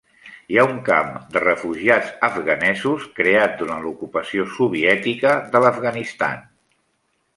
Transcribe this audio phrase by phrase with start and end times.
[0.53, 6.43] Hi ha un camp de refugiats afganesos creat durant l'ocupació soviètica de l'Afganistan.